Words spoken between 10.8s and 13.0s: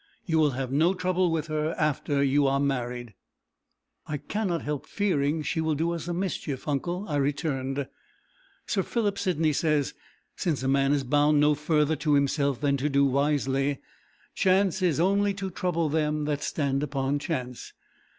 is bound no further to himself than to